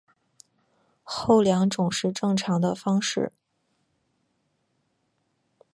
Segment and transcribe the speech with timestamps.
[1.03, 3.31] 后两种是正常的方式。